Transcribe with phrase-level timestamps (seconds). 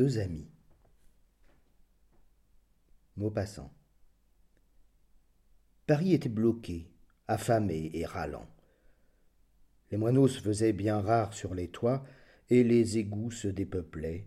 [0.00, 0.48] deux amis.
[3.18, 3.70] Maupassant.
[5.86, 6.90] Paris était bloqué,
[7.28, 8.48] affamé et râlant.
[9.90, 12.02] Les moineaux se faisaient bien rares sur les toits,
[12.48, 14.24] et les égouts se dépeuplaient.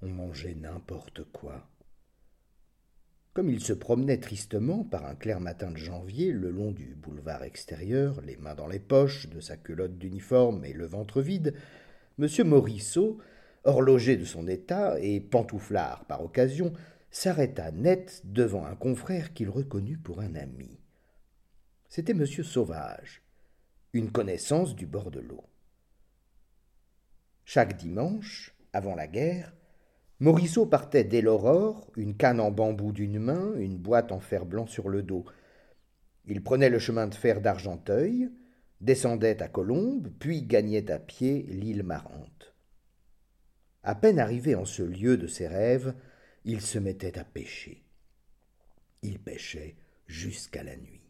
[0.00, 1.70] On mangeait n'importe quoi.
[3.34, 7.44] Comme il se promenait tristement par un clair matin de janvier le long du boulevard
[7.44, 11.54] extérieur, les mains dans les poches de sa culotte d'uniforme et le ventre vide,
[12.18, 12.26] M.
[12.48, 13.20] Morisseau,
[13.64, 16.72] horloger de son état et pantouflard par occasion,
[17.10, 20.80] s'arrêta net devant un confrère qu'il reconnut pour un ami.
[21.88, 22.26] C'était M.
[22.26, 23.22] Sauvage,
[23.92, 25.44] une connaissance du bord de l'eau.
[27.44, 29.52] Chaque dimanche, avant la guerre,
[30.20, 34.66] Morisseau partait dès l'aurore, une canne en bambou d'une main, une boîte en fer blanc
[34.66, 35.24] sur le dos.
[36.26, 38.30] Il prenait le chemin de fer d'Argenteuil,
[38.80, 42.51] descendait à Colombes, puis gagnait à pied l'île Marante.
[43.84, 45.94] À peine arrivé en ce lieu de ses rêves,
[46.44, 47.82] il se mettait à pêcher.
[49.02, 49.76] Il pêchait
[50.06, 51.02] jusqu'à la nuit.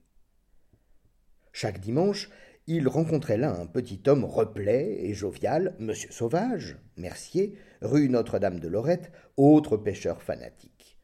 [1.52, 2.30] Chaque dimanche,
[2.66, 8.68] il rencontrait là un petit homme replet et jovial, Monsieur Sauvage, mercier, rue Notre-Dame de
[8.68, 10.98] Lorette, autre pêcheur fanatique.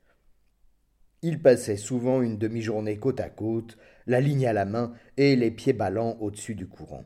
[1.21, 5.51] Il passait souvent une demi-journée côte à côte, la ligne à la main et les
[5.51, 7.05] pieds ballants au-dessus du courant,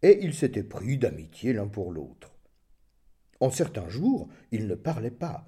[0.00, 2.37] et ils s'étaient pris d'amitié l'un pour l'autre.
[3.40, 5.46] En certains jours, ils ne parlaient pas.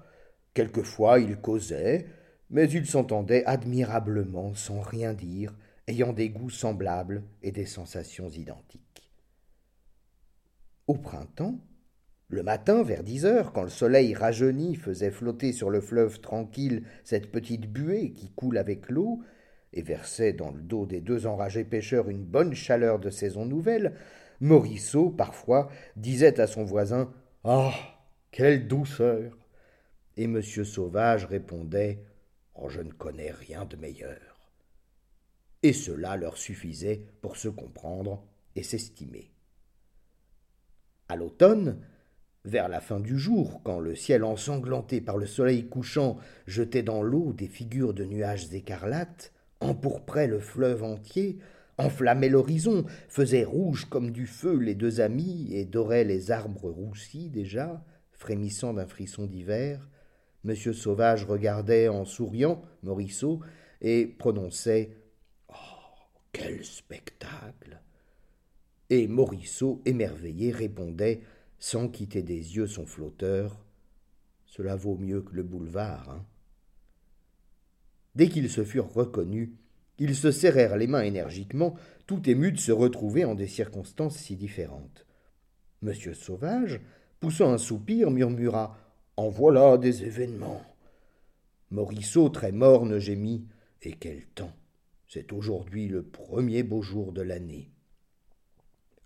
[0.53, 2.07] Quelquefois, ils causaient,
[2.49, 5.55] mais ils s'entendaient admirablement sans rien dire,
[5.87, 9.11] ayant des goûts semblables et des sensations identiques.
[10.87, 11.59] Au printemps,
[12.27, 16.83] le matin, vers dix heures, quand le soleil rajeuni faisait flotter sur le fleuve tranquille
[17.03, 19.21] cette petite buée qui coule avec l'eau,
[19.73, 23.95] et versait dans le dos des deux enragés pêcheurs une bonne chaleur de saison nouvelle,
[24.39, 27.73] Morisseau, parfois, disait à son voisin Ah
[28.31, 29.37] Quelle douceur
[30.17, 30.41] Et M.
[30.41, 32.03] Sauvage répondait
[32.55, 34.31] Oh, je ne connais rien de meilleur
[35.63, 38.23] et cela leur suffisait pour se comprendre
[38.55, 39.31] et s'estimer.
[41.07, 41.79] À l'automne,
[42.43, 46.17] vers la fin du jour, quand le ciel ensanglanté par le soleil couchant
[46.47, 51.37] jetait dans l'eau des figures de nuages écarlates, empourprait le fleuve entier,
[51.81, 57.29] enflammait l'horizon, faisait rouge comme du feu les deux amis et dorait les arbres roussis
[57.29, 59.89] déjà, frémissant d'un frisson d'hiver,
[60.43, 63.41] Monsieur Sauvage regardait en souriant Morisseau
[63.81, 64.97] et prononçait
[66.31, 67.81] quel spectacle!
[68.89, 71.21] Et Morisseau, émerveillé, répondait,
[71.59, 73.63] sans quitter des yeux son flotteur
[74.45, 76.25] Cela vaut mieux que le boulevard, hein!
[78.15, 79.51] Dès qu'ils se furent reconnus,
[80.01, 81.75] ils se serrèrent les mains énergiquement,
[82.07, 85.05] tout émus de se retrouver en des circonstances si différentes.
[85.83, 86.81] Monsieur Sauvage,
[87.19, 88.79] poussant un soupir, murmura
[89.15, 90.63] En voilà des événements.
[91.69, 93.45] Morisseau, très morne, gémit
[93.83, 94.55] Et quel temps
[95.07, 97.69] c'est aujourd'hui le premier beau jour de l'année.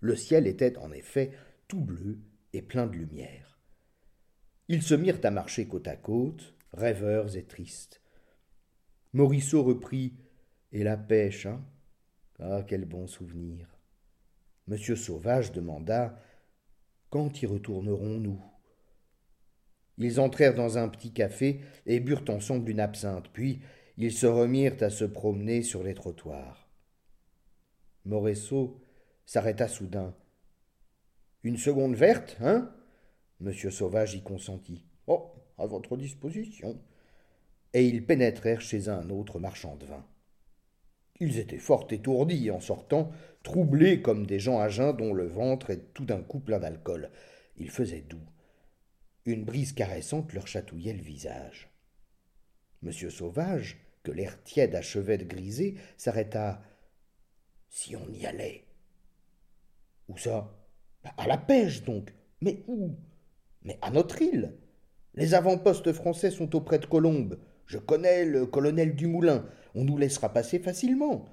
[0.00, 1.32] Le ciel était en effet
[1.68, 2.20] tout bleu
[2.54, 3.58] et plein de lumière.
[4.68, 8.00] Ils se mirent à marcher côte à côte, rêveurs et tristes.
[9.12, 10.14] Morisseau reprit
[10.76, 11.64] Et la pêche, hein
[12.38, 13.66] Ah, quel bon souvenir
[14.66, 16.20] Monsieur Sauvage demanda
[17.08, 18.38] Quand y retournerons-nous?
[19.96, 23.62] Ils entrèrent dans un petit café et burent ensemble une absinthe, puis
[23.96, 26.68] ils se remirent à se promener sur les trottoirs.
[28.04, 28.78] Moresseau
[29.24, 30.14] s'arrêta soudain.
[31.42, 32.70] Une seconde verte, hein
[33.40, 34.84] Monsieur Sauvage y consentit.
[35.06, 36.78] Oh, à votre disposition.
[37.72, 40.04] Et ils pénétrèrent chez un autre marchand de vin.
[41.18, 43.10] Ils étaient fort étourdis en sortant,
[43.42, 47.10] troublés comme des gens à jeun dont le ventre est tout d'un coup plein d'alcool.
[47.56, 48.26] Il faisait doux.
[49.24, 51.70] Une brise caressante leur chatouillait le visage.
[52.82, 56.62] Monsieur Sauvage, que l'air tiède achevait de griser, s'arrêta.
[57.68, 58.64] Si on y allait.
[60.08, 60.54] Où ça?
[61.02, 62.12] Bah, À la pêche, donc.
[62.40, 62.94] Mais où?
[63.62, 64.56] Mais à notre île.
[65.14, 67.38] Les avant-postes français sont auprès de Colombes.
[67.66, 69.44] Je connais le colonel Dumoulin.
[69.76, 71.26] On nous laissera passer facilement.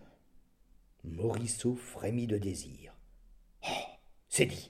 [1.05, 2.93] Morisseau frémit de désir.
[3.65, 3.85] Oh
[4.27, 4.69] C'est dit.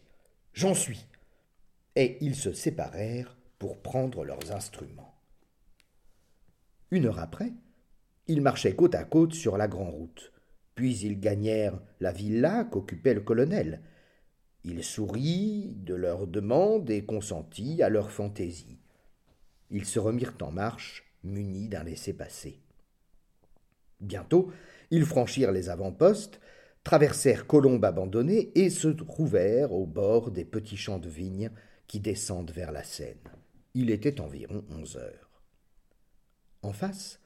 [0.54, 1.08] J'en suis.
[1.96, 5.16] Et ils se séparèrent pour prendre leurs instruments.
[6.92, 7.52] Une heure après,
[8.28, 10.32] ils marchaient côte à côte sur la grande route.
[10.76, 13.82] Puis ils gagnèrent la villa qu'occupait le colonel.
[14.64, 18.78] Il sourit de leurs demandes et consentit à leurs fantaisies.
[19.72, 22.60] Ils se remirent en marche, munis d'un laissez-passer.
[24.04, 24.52] Bientôt,
[24.92, 26.42] ils franchirent les avant-postes,
[26.84, 31.52] traversèrent Colombes abandonnées et se trouvèrent au bord des petits champs de vignes
[31.88, 33.32] qui descendent vers la Seine.
[33.74, 35.42] Il était environ onze heures.
[36.62, 37.22] En face,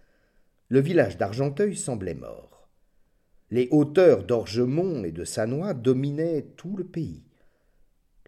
[0.69, 2.69] le village d'Argenteuil semblait mort.
[3.50, 7.24] Les hauteurs d'Orgemont et de Sanois dominaient tout le pays.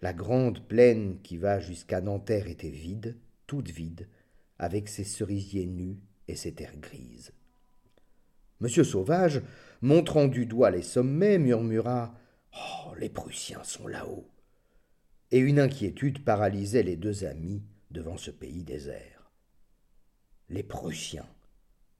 [0.02, 4.08] La grande plaine qui va jusqu'à Nanterre était vide, toute vide,
[4.58, 7.34] avec ses cerisiers nus et ses terres grises.
[8.62, 9.42] Monsieur Sauvage,
[9.82, 12.14] montrant du doigt les sommets, murmura
[12.54, 14.28] Oh, les Prussiens sont là-haut.
[15.32, 19.32] Et une inquiétude paralysait les deux amis devant ce pays désert.
[20.50, 21.28] Les Prussiens.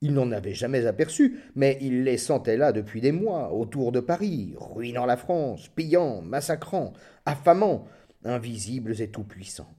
[0.02, 4.00] Ils n'en avaient jamais aperçu, mais ils les sentaient là depuis des mois, autour de
[4.00, 6.92] Paris, ruinant la France, pillant, massacrant,
[7.24, 7.86] affamant,
[8.24, 9.74] invisibles et tout-puissants.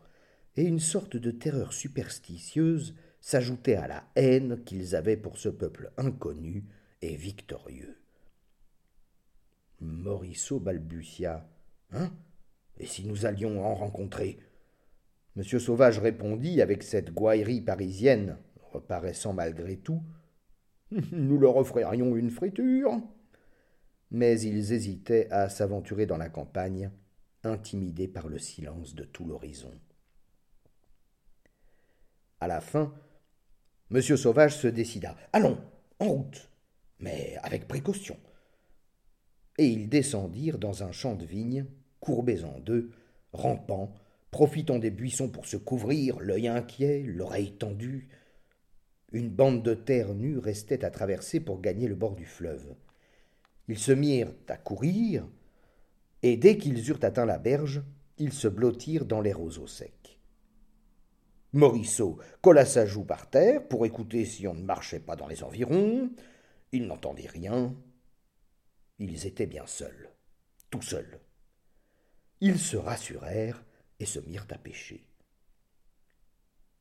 [0.55, 5.91] Et une sorte de terreur superstitieuse s'ajoutait à la haine qu'ils avaient pour ce peuple
[5.97, 6.65] inconnu
[7.01, 7.97] et victorieux.
[9.79, 11.47] Morisseau balbutia.
[11.91, 12.11] Hein?
[12.77, 14.39] Et si nous allions en rencontrer?
[15.35, 18.37] Monsieur Sauvage répondit avec cette gouaillerie parisienne,
[18.71, 20.03] reparaissant malgré tout.
[21.11, 23.01] Nous leur offririons une friture.
[24.09, 26.91] Mais ils hésitaient à s'aventurer dans la campagne,
[27.43, 29.71] intimidés par le silence de tout l'horizon.
[32.41, 32.93] À la fin,
[33.91, 35.17] Monsieur Sauvage se décida.
[35.33, 35.57] Allons,
[35.99, 36.49] en route,
[36.99, 38.17] mais avec précaution.
[39.57, 41.65] Et ils descendirent dans un champ de vignes,
[41.99, 42.91] courbés en deux,
[43.33, 43.93] rampant,
[44.31, 48.07] profitant des buissons pour se couvrir, l'œil inquiet, l'oreille tendue.
[49.11, 52.73] Une bande de terre nue restait à traverser pour gagner le bord du fleuve.
[53.67, 55.27] Ils se mirent à courir,
[56.23, 57.83] et dès qu'ils eurent atteint la berge,
[58.17, 60.00] ils se blottirent dans les roseaux secs.
[61.53, 65.43] Morisseau colla sa joue par terre pour écouter si on ne marchait pas dans les
[65.43, 66.09] environs.
[66.71, 67.75] Il n'entendit rien.
[68.99, 70.09] Ils étaient bien seuls,
[70.69, 71.19] tout seuls.
[72.39, 73.63] Ils se rassurèrent
[73.99, 75.05] et se mirent à pêcher.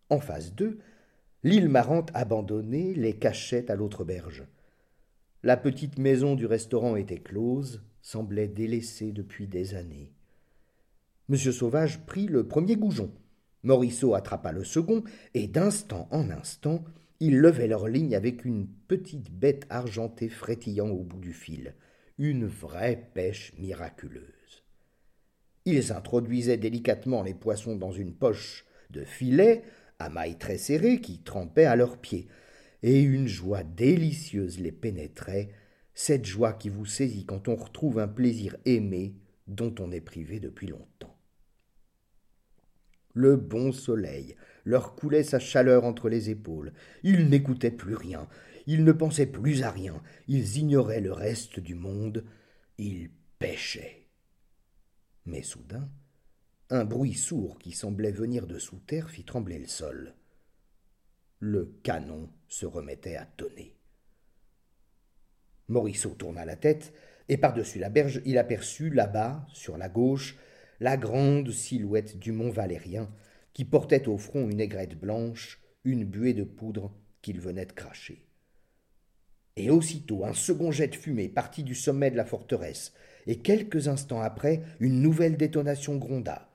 [0.09, 0.79] En face d'eux,
[1.43, 4.45] l'île marante abandonnée les cachait à l'autre berge.
[5.43, 10.13] La petite maison du restaurant était close, semblait délaissée depuis des années.
[11.29, 13.13] Monsieur Sauvage prit le premier goujon.
[13.63, 15.05] Morisseau attrapa le second,
[15.35, 16.85] et d'instant en instant,
[17.21, 21.75] ils levaient leur ligne avec une petite bête argentée frétillant au bout du fil.
[22.19, 24.65] Une vraie pêche miraculeuse.
[25.67, 29.63] Ils introduisaient délicatement les poissons dans une poche de filet
[29.99, 32.29] à mailles très serrées qui trempaient à leurs pieds,
[32.83, 35.51] et une joie délicieuse les pénétrait,
[35.93, 39.15] cette joie qui vous saisit quand on retrouve un plaisir aimé
[39.47, 41.00] dont on est privé depuis longtemps.
[43.15, 46.73] Le bon soleil leur coulait sa chaleur entre les épaules.
[47.03, 48.29] Ils n'écoutaient plus rien,
[48.67, 52.25] ils ne pensaient plus à rien, ils ignoraient le reste du monde,
[52.79, 54.07] ils pêchaient.
[55.27, 55.91] Mais soudain,
[56.71, 60.15] un bruit sourd qui semblait venir de sous terre fit trembler le sol.
[61.41, 63.77] Le canon se remettait à tonner.
[65.69, 66.93] Morisseau tourna la tête,
[67.29, 70.37] et par-dessus la berge, il aperçut là-bas, sur la gauche,
[70.81, 73.09] la grande silhouette du mont Valérien,
[73.53, 76.93] qui portait au front une aigrette blanche, une buée de poudre
[77.23, 78.27] qu'il venait de cracher.
[79.57, 82.95] Et aussitôt un second jet de fumée partit du sommet de la forteresse,
[83.27, 86.49] et quelques instants après une nouvelle détonation gronda.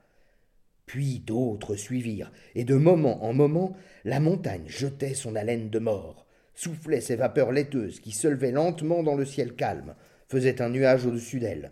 [0.86, 6.26] Puis d'autres suivirent, et de moment en moment la montagne jetait son haleine de mort,
[6.54, 9.94] soufflait ses vapeurs laiteuses qui se levaient lentement dans le ciel calme,
[10.28, 11.70] faisait un nuage au-dessus d'elle.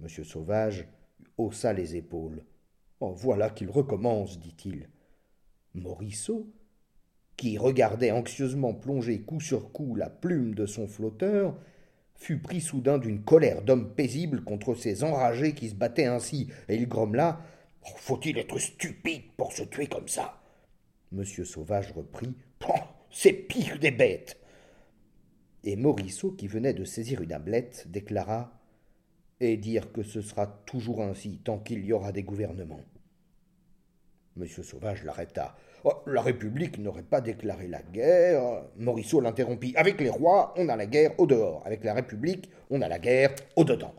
[0.00, 0.86] Monsieur Sauvage
[1.42, 2.44] haussa les épaules.
[3.00, 4.88] Oh, voilà qu'il recommence, dit-il.
[5.74, 6.52] Morisseau,
[7.36, 11.56] qui regardait anxieusement plonger coup sur coup la plume de son flotteur,
[12.14, 16.76] fut pris soudain d'une colère d'homme paisible contre ces enragés qui se battaient ainsi, et
[16.76, 17.40] il grommela
[17.84, 20.40] oh, Faut-il être stupide pour se tuer comme ça?
[21.10, 22.32] Monsieur Sauvage reprit
[23.10, 24.38] C'est pire des bêtes
[25.64, 28.61] Et Morisseau, qui venait de saisir une ablette, déclara
[29.44, 32.84] Et dire que ce sera toujours ainsi tant qu'il y aura des gouvernements.
[34.36, 35.56] Monsieur Sauvage l'arrêta.
[35.82, 38.62] Oh, la République n'aurait pas déclaré la guerre.
[38.76, 39.74] Morisseau l'interrompit.
[39.74, 41.60] Avec les rois, on a la guerre au dehors.
[41.66, 43.96] Avec la République, on a la guerre au dedans.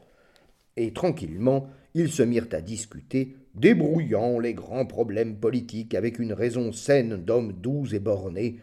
[0.78, 6.72] Et tranquillement, ils se mirent à discuter, débrouillant les grands problèmes politiques avec une raison
[6.72, 8.62] saine d'hommes doux et bornés,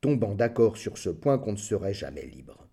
[0.00, 2.68] tombant d'accord sur ce point qu'on ne serait jamais libre.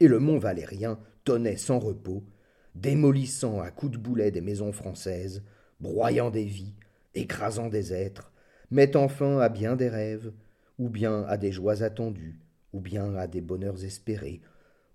[0.00, 2.24] Et le mont Valérien tonnait sans repos,
[2.76, 5.42] démolissant à coups de boulet des maisons françaises,
[5.80, 6.74] broyant des vies,
[7.14, 8.32] écrasant des êtres,
[8.70, 10.32] mettant fin à bien des rêves,
[10.78, 12.38] ou bien à des joies attendues,
[12.72, 14.40] ou bien à des bonheurs espérés,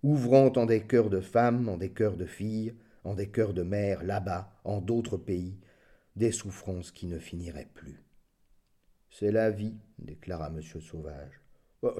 [0.03, 3.63] ouvrant en des cœurs de femmes, en des cœurs de filles, en des cœurs de
[3.63, 5.59] mères, là-bas, en d'autres pays,
[6.15, 8.01] des souffrances qui ne finiraient plus.
[9.09, 10.61] C'est la vie, déclara M.
[10.61, 11.41] Sauvage.
[11.81, 11.91] Oh,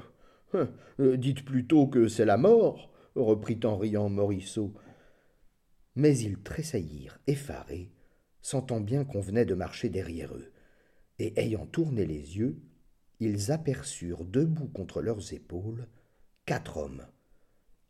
[0.54, 0.70] hein,
[1.18, 4.74] dites plutôt que c'est la mort, reprit en riant Morisseau.
[5.96, 7.92] Mais ils tressaillirent, effarés,
[8.42, 10.52] sentant bien qu'on venait de marcher derrière eux,
[11.20, 12.62] et ayant tourné les yeux,
[13.20, 15.88] ils aperçurent debout contre leurs épaules
[16.46, 17.06] quatre hommes,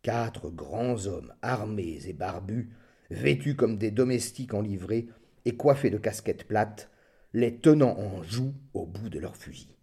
[0.02, 2.70] quatre grands hommes armés et barbus,
[3.10, 5.08] vêtus comme des domestiques en livrée
[5.46, 6.90] et coiffés de casquettes plates,
[7.34, 9.76] les tenant en joue au bout de leurs fusils.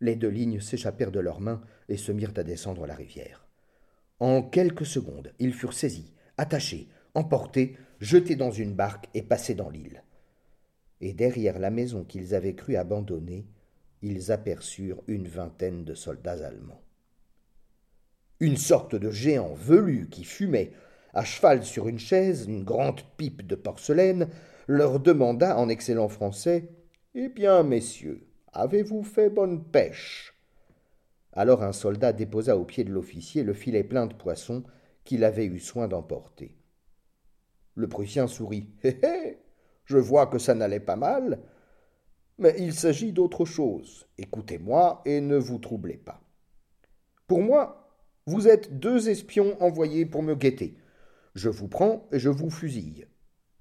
[0.00, 3.46] Les deux lignes s'échappèrent de leurs mains et se mirent à descendre la rivière.
[4.20, 9.70] En quelques secondes, ils furent saisis, attachés, emportés, jetés dans une barque et passés dans
[9.70, 10.02] l'île.
[11.00, 13.46] Et derrière la maison qu'ils avaient cru abandonner,
[14.02, 16.82] ils aperçurent une vingtaine de soldats allemands.
[18.40, 20.72] Une sorte de géant velu qui fumait,
[21.14, 24.28] à cheval sur une chaise, une grande pipe de porcelaine,
[24.66, 26.68] leur demanda en excellent français
[27.14, 28.26] Eh bien, messieurs,
[28.56, 30.34] avez-vous fait bonne pêche?
[31.32, 34.64] Alors un soldat déposa au pied de l'officier le filet plein de poissons
[35.04, 36.56] qu'il avait eu soin d'emporter.
[37.74, 38.70] Le Prussien sourit.
[38.82, 39.38] Hé hé
[39.84, 41.40] Je vois que ça n'allait pas mal.
[42.38, 44.06] Mais il s'agit d'autre chose.
[44.18, 46.22] Écoutez-moi et ne vous troublez pas.
[47.26, 47.86] Pour moi,
[48.26, 50.76] vous êtes deux espions envoyés pour me guetter.
[51.34, 53.06] Je vous prends et je vous fusille.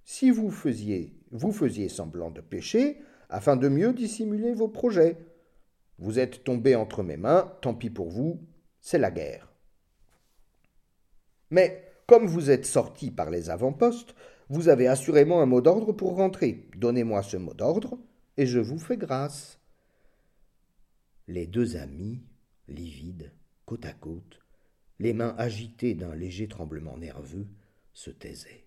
[0.06, 5.18] Si vous faisiez, vous faisiez semblant de pêcher, afin de mieux dissimuler vos projets.
[5.98, 8.42] Vous êtes tombé entre mes mains, tant pis pour vous,
[8.82, 9.52] c'est la guerre.
[11.50, 14.16] Mais comme vous êtes sorti par les avant-postes,
[14.50, 16.70] vous avez assurément un mot d'ordre pour rentrer.
[16.76, 17.98] Donnez-moi ce mot d'ordre,
[18.38, 19.60] et je vous fais grâce.
[21.28, 22.22] Les deux amis,
[22.68, 23.32] livides,
[23.66, 24.42] côte à côte,
[25.00, 27.48] les mains agitées d'un léger tremblement nerveux,
[27.94, 28.66] se taisaient.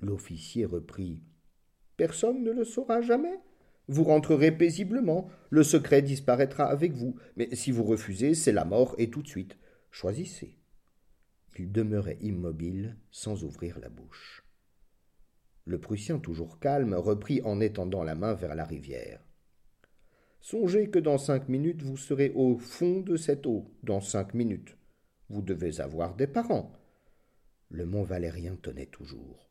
[0.00, 1.22] L'officier reprit.
[1.96, 3.40] Personne ne le saura jamais.
[3.88, 8.94] Vous rentrerez paisiblement, le secret disparaîtra avec vous, mais si vous refusez, c'est la mort
[8.98, 9.56] et tout de suite.
[9.90, 10.58] Choisissez.
[11.58, 14.44] Il demeurait immobile, sans ouvrir la bouche.
[15.64, 19.24] Le Prussien, toujours calme, reprit en étendant la main vers la rivière.
[20.40, 24.76] Songez que dans cinq minutes vous serez au fond de cette eau, dans cinq minutes.
[25.28, 26.72] Vous devez avoir des parents.
[27.68, 29.50] Le mont Valérien tenait toujours.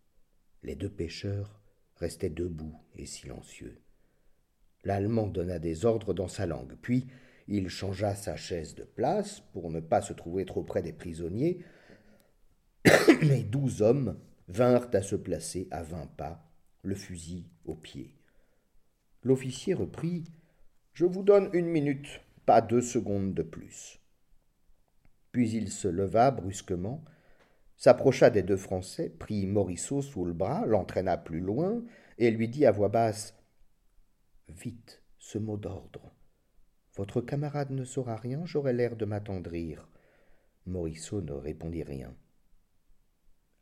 [0.64, 1.65] Les deux pêcheurs
[1.98, 3.82] restaient debout et silencieux.
[4.84, 7.08] L'Allemand donna des ordres dans sa langue, puis
[7.48, 11.64] il changea sa chaise de place pour ne pas se trouver trop près des prisonniers,
[13.22, 16.52] les douze hommes vinrent à se placer à vingt pas,
[16.84, 18.16] le fusil au pied.
[19.24, 20.24] L'officier reprit
[20.94, 24.00] Je vous donne une minute, pas deux secondes de plus.
[25.32, 27.04] Puis il se leva brusquement,
[27.78, 31.84] s'approcha des deux Français, prit Morisseau sous le bras, l'entraîna plus loin,
[32.18, 33.36] et lui dit à voix basse
[34.48, 36.14] Vite, ce mot d'ordre.
[36.96, 39.88] Votre camarade ne saura rien, j'aurai l'air de m'attendrir.
[40.66, 42.16] Morisseau ne répondit rien.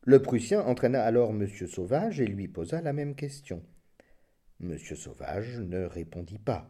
[0.06, 1.48] Le Prussien entraîna alors M.
[1.48, 3.64] Sauvage et lui posa la même question.
[4.62, 4.78] M.
[4.78, 6.70] Sauvage ne répondit pas.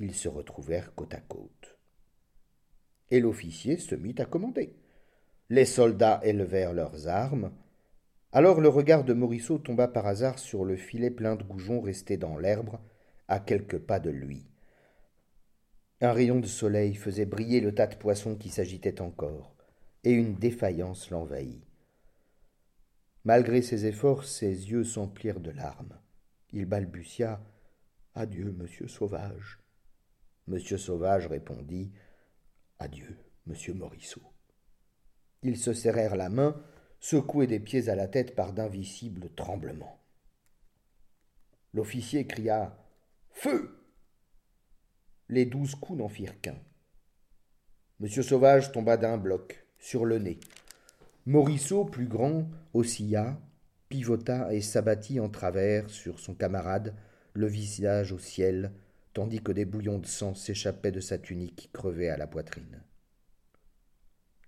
[0.00, 1.78] Ils se retrouvèrent côte à côte.
[3.10, 4.74] Et l'officier se mit à commander.
[5.50, 7.52] Les soldats élevèrent leurs armes.
[8.32, 12.16] Alors le regard de Morisseau tomba par hasard sur le filet plein de goujons resté
[12.16, 12.78] dans l'herbe,
[13.28, 14.46] à quelques pas de lui.
[16.00, 19.54] Un rayon de soleil faisait briller le tas de poissons qui s'agitait encore,
[20.02, 21.62] et une défaillance l'envahit.
[23.24, 25.98] Malgré ses efforts, ses yeux s'emplirent de larmes.
[26.52, 27.40] Il balbutia
[28.14, 29.60] Adieu, monsieur Sauvage.
[30.46, 31.92] Monsieur Sauvage répondit
[32.78, 34.33] Adieu, monsieur Morisseau.
[35.44, 36.60] Ils se serrèrent la main,
[37.00, 40.00] secoués des pieds à la tête par d'invisibles tremblements.
[41.74, 42.76] L'officier cria
[43.30, 43.78] Feu
[45.28, 46.56] Les douze coups n'en firent qu'un.
[48.00, 50.40] Monsieur Sauvage tomba d'un bloc, sur le nez.
[51.26, 53.38] Morisseau, plus grand, oscilla,
[53.90, 56.94] pivota et s'abattit en travers sur son camarade,
[57.34, 58.72] le visage au ciel,
[59.12, 62.82] tandis que des bouillons de sang s'échappaient de sa tunique crevée à la poitrine.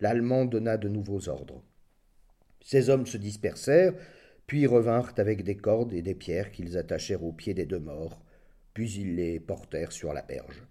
[0.01, 1.63] L'Allemand donna de nouveaux ordres.
[2.63, 3.95] Ces hommes se dispersèrent,
[4.47, 8.23] puis revinrent avec des cordes et des pierres qu'ils attachèrent aux pieds des deux morts,
[8.75, 10.63] puis ils les portèrent sur la berge.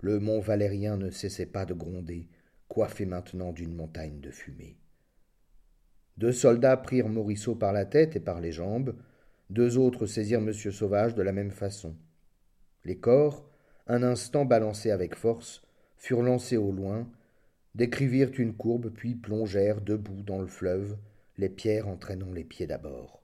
[0.00, 2.28] Le mont Valérien ne cessait pas de gronder,
[2.68, 4.76] coiffé maintenant d'une montagne de fumée.
[6.18, 8.94] Deux soldats prirent Morisseau par la tête et par les jambes,
[9.50, 11.96] deux autres saisirent Monsieur Sauvage de la même façon.
[12.84, 13.48] Les corps,
[13.86, 15.62] un instant balancés avec force,
[15.96, 17.08] furent lancés au loin,
[17.74, 20.98] décrivirent une courbe, puis plongèrent debout dans le fleuve,
[21.36, 23.22] les pierres entraînant les pieds d'abord.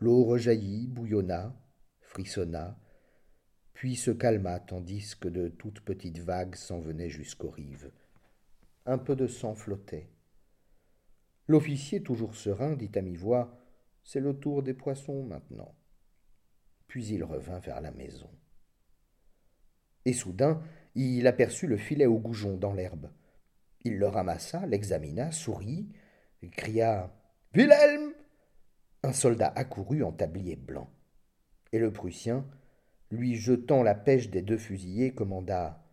[0.00, 1.54] L'eau rejaillit, bouillonna,
[2.00, 2.78] frissonna,
[3.74, 7.90] puis se calma tandis que de toutes petites vagues s'en venaient jusqu'aux rives.
[8.86, 10.10] Un peu de sang flottait.
[11.48, 13.58] L'officier, toujours serein, dit à mi-voix
[14.04, 15.74] C'est le tour des poissons maintenant.
[16.88, 18.30] Puis il revint vers la maison.
[20.04, 20.62] Et soudain,
[20.94, 23.10] il aperçut le filet au goujon dans l'herbe.
[23.82, 25.88] Il le ramassa, l'examina, sourit,
[26.52, 27.12] cria
[27.54, 28.12] Wilhelm
[29.02, 30.90] Un soldat accourut en tablier blanc.
[31.72, 32.46] Et le Prussien,
[33.10, 35.84] lui jetant la pêche des deux fusillés, commanda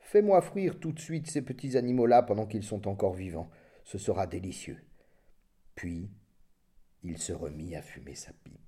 [0.00, 3.50] Fais-moi frire tout de suite ces petits animaux-là pendant qu'ils sont encore vivants.
[3.84, 4.78] Ce sera délicieux.
[5.74, 6.10] Puis
[7.02, 8.65] il se remit à fumer sa pipe.